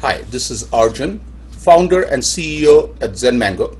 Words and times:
Hi, 0.00 0.18
this 0.30 0.48
is 0.52 0.72
Arjun, 0.72 1.20
founder 1.50 2.02
and 2.02 2.22
CEO 2.22 2.96
at 3.02 3.16
Zen 3.16 3.36
Mango. 3.36 3.76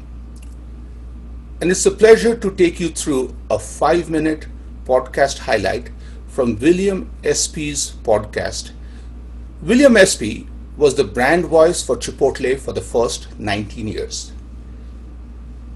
And 1.60 1.70
it's 1.70 1.86
a 1.86 1.92
pleasure 1.92 2.34
to 2.34 2.50
take 2.56 2.80
you 2.80 2.88
through 2.88 3.36
a 3.48 3.56
five 3.56 4.10
minute 4.10 4.48
podcast 4.84 5.38
highlight 5.38 5.90
from 6.26 6.58
William 6.58 7.08
Espey's 7.22 7.92
podcast. 8.02 8.72
William 9.62 9.94
Espey 9.94 10.48
was 10.76 10.96
the 10.96 11.04
brand 11.04 11.44
voice 11.44 11.84
for 11.84 11.96
Chipotle 11.96 12.58
for 12.58 12.72
the 12.72 12.80
first 12.80 13.38
19 13.38 13.86
years. 13.86 14.32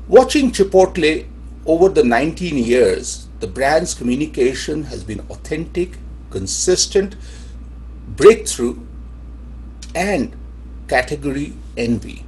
Watching 0.08 0.50
Chipotle 0.50 1.24
over 1.66 1.88
the 1.88 2.02
19 2.02 2.58
years, 2.58 3.28
the 3.38 3.46
brand's 3.46 3.94
communication 3.94 4.82
has 4.84 5.04
been 5.04 5.20
authentic 5.30 5.98
consistent 6.30 7.14
breakthrough 8.08 8.80
and 9.94 10.34
category 10.88 11.54
envy. 11.76 12.24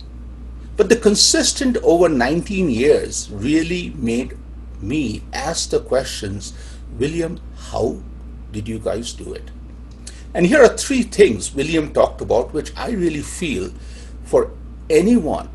But 0.77 0.89
the 0.89 0.97
consistent 0.97 1.77
over 1.83 2.09
19 2.09 2.71
years 2.71 3.31
really 3.31 3.91
made 3.97 4.37
me 4.81 5.23
ask 5.33 5.71
the 5.71 5.81
questions 5.81 6.53
William, 6.99 7.41
how 7.71 8.01
did 8.53 8.69
you 8.69 8.79
guys 8.79 9.13
do 9.13 9.33
it? 9.33 9.51
And 10.33 10.47
here 10.47 10.63
are 10.63 10.77
three 10.77 11.03
things 11.03 11.55
William 11.55 11.93
talked 11.93 12.21
about, 12.21 12.53
which 12.53 12.73
I 12.77 12.91
really 12.91 13.23
feel 13.23 13.71
for 14.25 14.51
anyone 14.91 15.49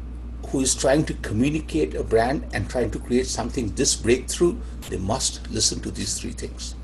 who 0.48 0.62
is 0.62 0.74
trying 0.74 1.06
to 1.06 1.14
communicate 1.16 1.94
a 1.96 2.04
brand 2.04 2.46
and 2.54 2.70
trying 2.70 2.90
to 2.92 3.00
create 3.00 3.28
something 3.28 3.74
this 3.76 3.96
breakthrough, 3.96 4.58
they 4.90 4.98
must 4.98 5.50
listen 5.52 5.80
to 5.82 5.92
these 5.92 6.20
three 6.20 6.32
things. 6.32 6.76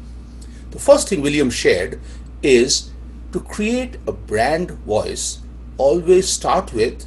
The 0.71 0.79
first 0.79 1.09
thing 1.09 1.21
William 1.21 1.49
shared 1.49 1.99
is 2.43 2.91
to 3.35 3.41
create 3.41 3.97
a 4.07 4.13
brand 4.13 4.71
voice, 4.71 5.39
always 5.77 6.29
start 6.29 6.71
with 6.71 7.05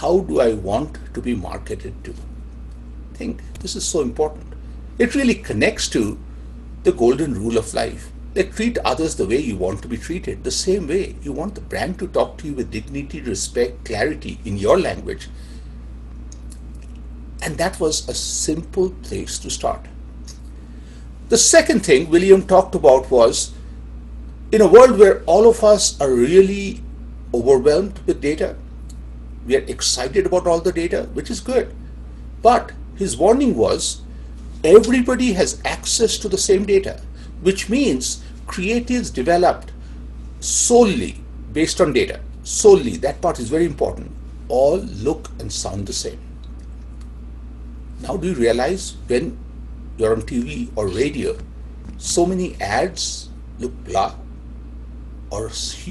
how 0.00 0.18
do 0.18 0.40
I 0.40 0.52
want 0.52 0.98
to 1.14 1.20
be 1.20 1.32
marketed 1.32 2.02
to? 2.02 2.10
I 2.10 3.16
think 3.16 3.40
this 3.60 3.76
is 3.76 3.86
so 3.86 4.00
important. 4.00 4.52
It 4.98 5.14
really 5.14 5.36
connects 5.36 5.88
to 5.90 6.18
the 6.82 6.90
golden 6.90 7.34
rule 7.34 7.56
of 7.56 7.72
life. 7.72 8.10
They 8.32 8.42
treat 8.42 8.78
others 8.78 9.14
the 9.14 9.28
way 9.28 9.38
you 9.38 9.56
want 9.56 9.80
to 9.82 9.86
be 9.86 9.96
treated, 9.96 10.42
the 10.42 10.50
same 10.50 10.88
way 10.88 11.14
you 11.22 11.30
want 11.30 11.54
the 11.54 11.60
brand 11.60 12.00
to 12.00 12.08
talk 12.08 12.36
to 12.38 12.48
you 12.48 12.54
with 12.54 12.72
dignity, 12.72 13.20
respect, 13.20 13.84
clarity 13.84 14.40
in 14.44 14.56
your 14.56 14.80
language. 14.80 15.28
And 17.42 17.58
that 17.58 17.78
was 17.78 18.08
a 18.08 18.14
simple 18.14 18.90
place 18.90 19.38
to 19.38 19.50
start. 19.50 19.86
The 21.28 21.38
second 21.38 21.86
thing 21.86 22.10
William 22.10 22.44
talked 22.44 22.74
about 22.74 23.08
was 23.08 23.53
in 24.54 24.60
a 24.60 24.68
world 24.68 24.96
where 25.00 25.20
all 25.24 25.48
of 25.50 25.64
us 25.64 26.00
are 26.00 26.12
really 26.12 26.80
overwhelmed 27.34 27.98
with 28.06 28.20
data, 28.20 28.54
we 29.44 29.56
are 29.56 29.64
excited 29.66 30.26
about 30.26 30.46
all 30.46 30.60
the 30.60 30.70
data, 30.70 31.08
which 31.12 31.28
is 31.28 31.40
good. 31.40 31.74
But 32.40 32.70
his 32.94 33.16
warning 33.16 33.56
was 33.56 34.02
everybody 34.62 35.32
has 35.32 35.60
access 35.64 36.16
to 36.18 36.28
the 36.28 36.38
same 36.38 36.64
data, 36.64 37.00
which 37.42 37.68
means 37.68 38.22
creatives 38.46 39.12
developed 39.12 39.72
solely 40.38 41.20
based 41.52 41.80
on 41.80 41.92
data, 41.92 42.20
solely, 42.44 42.96
that 42.98 43.20
part 43.20 43.40
is 43.40 43.48
very 43.48 43.64
important, 43.64 44.12
all 44.46 44.78
look 44.78 45.30
and 45.40 45.52
sound 45.52 45.88
the 45.88 45.92
same. 45.92 46.20
Now, 48.02 48.16
do 48.16 48.28
you 48.28 48.34
realize 48.34 48.94
when 49.08 49.36
you're 49.98 50.12
on 50.12 50.22
TV 50.22 50.70
or 50.76 50.86
radio, 50.86 51.36
so 51.98 52.24
many 52.24 52.54
ads 52.60 53.30
look 53.58 53.72
blah 53.82 54.14
or 55.30 55.50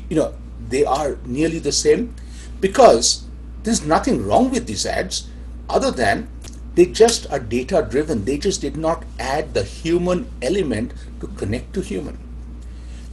you 0.09 0.15
know 0.15 0.33
they 0.69 0.85
are 0.85 1.17
nearly 1.25 1.59
the 1.59 1.71
same 1.71 2.15
because 2.59 3.25
there's 3.63 3.85
nothing 3.85 4.25
wrong 4.25 4.49
with 4.51 4.67
these 4.67 4.85
ads 4.85 5.27
other 5.69 5.91
than 5.91 6.27
they 6.75 6.85
just 6.85 7.29
are 7.31 7.39
data 7.39 7.85
driven 7.89 8.25
they 8.25 8.37
just 8.37 8.61
did 8.61 8.75
not 8.75 9.03
add 9.19 9.53
the 9.53 9.63
human 9.63 10.29
element 10.41 10.93
to 11.19 11.27
connect 11.27 11.73
to 11.73 11.81
human 11.81 12.17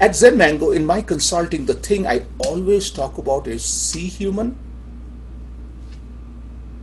at 0.01 0.17
zen 0.17 0.37
mango 0.37 0.71
in 0.71 0.87
my 0.87 1.01
consulting 1.03 1.67
the 1.67 1.75
thing 1.75 2.07
i 2.07 2.23
always 2.39 2.91
talk 2.91 3.19
about 3.19 3.47
is 3.47 3.65
see 3.65 4.07
human 4.07 4.57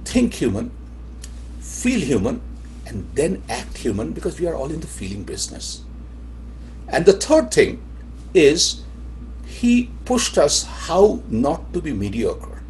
think 0.06 0.34
human 0.36 0.72
feel 1.60 2.00
human 2.00 2.42
and 2.88 3.08
then 3.16 3.44
act 3.50 3.78
human 3.78 4.14
because 4.14 4.40
we 4.40 4.48
are 4.48 4.56
all 4.56 4.72
in 4.72 4.80
the 4.80 4.88
feeling 4.88 5.24
business. 5.24 5.82
And 6.88 7.06
the 7.06 7.14
third 7.14 7.52
thing 7.52 7.82
is 8.34 8.84
he 9.62 9.90
pushed 10.06 10.38
us 10.38 10.64
how 10.88 11.22
not 11.30 11.74
to 11.74 11.82
be 11.82 11.92
mediocre. 11.92 12.62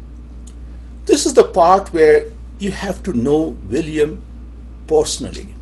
This 1.04 1.26
is 1.26 1.34
the 1.34 1.44
part 1.44 1.92
where 1.92 2.32
you 2.58 2.70
have 2.70 3.02
to 3.02 3.12
know 3.12 3.56
William 3.68 4.22
personally. 4.86 5.54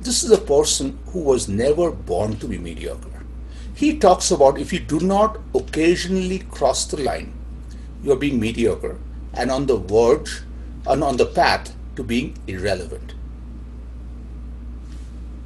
This 0.00 0.22
is 0.22 0.30
a 0.30 0.38
person 0.38 0.98
who 1.08 1.20
was 1.20 1.48
never 1.48 1.90
born 1.90 2.36
to 2.38 2.48
be 2.48 2.58
mediocre. 2.58 3.22
He 3.74 3.98
talks 3.98 4.30
about 4.30 4.58
if 4.58 4.72
you 4.72 4.80
do 4.80 5.00
not 5.00 5.38
occasionally 5.54 6.38
cross 6.50 6.86
the 6.86 6.98
line, 6.98 7.32
you 8.02 8.12
are 8.12 8.24
being 8.24 8.40
mediocre 8.40 8.96
and 9.34 9.50
on 9.50 9.66
the 9.66 9.76
verge 9.76 10.42
and 10.86 11.04
on 11.04 11.18
the 11.18 11.26
path 11.26 11.74
to 11.96 12.02
being 12.02 12.38
irrelevant. 12.46 13.14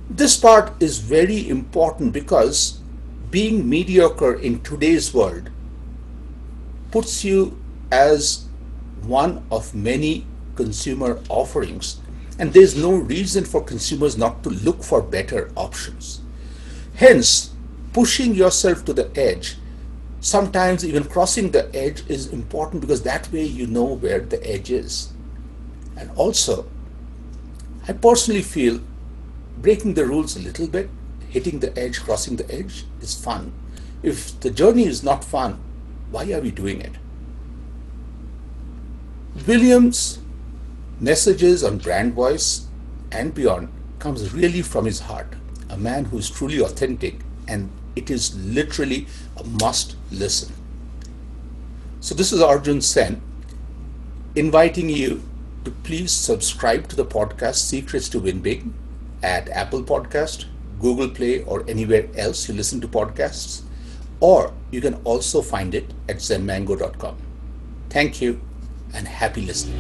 This 0.08 0.36
part 0.36 0.72
is 0.80 0.98
very 0.98 1.48
important 1.48 2.12
because 2.12 2.77
being 3.30 3.68
mediocre 3.68 4.34
in 4.34 4.60
today's 4.62 5.12
world 5.12 5.50
puts 6.90 7.24
you 7.24 7.58
as 7.90 8.46
one 9.02 9.44
of 9.50 9.74
many 9.74 10.26
consumer 10.56 11.20
offerings 11.28 12.00
and 12.38 12.52
there's 12.52 12.76
no 12.76 12.94
reason 12.94 13.44
for 13.44 13.62
consumers 13.62 14.16
not 14.16 14.42
to 14.44 14.50
look 14.50 14.82
for 14.84 15.02
better 15.02 15.50
options. 15.56 16.20
Hence, 16.94 17.50
pushing 17.92 18.34
yourself 18.34 18.84
to 18.84 18.92
the 18.92 19.10
edge, 19.18 19.56
sometimes 20.20 20.84
even 20.84 21.04
crossing 21.04 21.50
the 21.50 21.74
edge 21.74 22.08
is 22.08 22.28
important 22.32 22.80
because 22.80 23.02
that 23.02 23.30
way 23.32 23.44
you 23.44 23.66
know 23.66 23.84
where 23.84 24.20
the 24.20 24.44
edge 24.48 24.70
is. 24.70 25.12
And 25.96 26.10
also, 26.12 26.66
I 27.88 27.92
personally 27.92 28.42
feel 28.42 28.80
breaking 29.58 29.94
the 29.94 30.06
rules 30.06 30.36
a 30.36 30.40
little 30.40 30.68
bit, 30.68 30.88
hitting 31.30 31.60
the 31.60 31.76
edge, 31.78 32.00
crossing 32.00 32.36
the 32.36 32.50
edge 32.52 32.84
is 33.00 33.14
fun. 33.14 33.52
If 34.02 34.38
the 34.40 34.50
journey 34.50 34.86
is 34.86 35.02
not 35.02 35.24
fun, 35.24 35.60
why 36.10 36.32
are 36.32 36.40
we 36.40 36.50
doing 36.50 36.80
it? 36.80 36.92
Williams' 39.46 40.18
messages 41.00 41.62
on 41.62 41.78
brand 41.78 42.14
voice 42.14 42.66
and 43.12 43.34
beyond 43.34 43.68
comes 43.98 44.32
really 44.32 44.62
from 44.62 44.84
his 44.84 45.00
heart. 45.00 45.34
A 45.70 45.76
man 45.76 46.06
who 46.06 46.18
is 46.18 46.30
truly 46.30 46.60
authentic, 46.60 47.20
and 47.46 47.70
it 47.94 48.10
is 48.10 48.34
literally 48.36 49.06
a 49.36 49.44
must 49.44 49.96
listen. 50.10 50.52
So, 52.00 52.14
this 52.14 52.32
is 52.32 52.40
Arjun 52.40 52.80
Sen 52.80 53.20
inviting 54.34 54.88
you 54.88 55.22
to 55.64 55.70
please 55.70 56.12
subscribe 56.12 56.88
to 56.88 56.96
the 56.96 57.04
podcast 57.04 57.56
Secrets 57.56 58.08
to 58.10 58.20
Win 58.20 58.40
Big 58.40 58.64
at 59.22 59.48
Apple 59.48 59.82
Podcast, 59.82 60.44
Google 60.80 61.08
Play, 61.08 61.42
or 61.44 61.64
anywhere 61.68 62.08
else 62.16 62.48
you 62.48 62.54
listen 62.54 62.80
to 62.80 62.88
podcasts. 62.88 63.62
Or 64.20 64.52
you 64.70 64.80
can 64.80 64.94
also 65.04 65.42
find 65.42 65.74
it 65.74 65.92
at 66.08 66.16
zenmango.com. 66.16 67.16
Thank 67.90 68.20
you 68.20 68.40
and 68.94 69.06
happy 69.06 69.42
listening. 69.42 69.76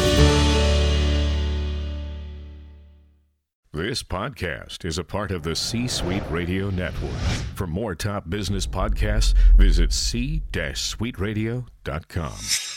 This 3.72 4.02
podcast 4.02 4.84
is 4.84 4.98
a 4.98 5.04
part 5.04 5.30
of 5.30 5.42
the 5.42 5.56
C 5.56 5.88
Suite 5.88 6.22
Radio 6.30 6.68
Network. 6.68 7.16
For 7.54 7.66
more 7.66 7.94
top 7.94 8.28
business 8.28 8.66
podcasts, 8.66 9.32
visit 9.56 9.90
c-suiteradio.com. 9.92 12.73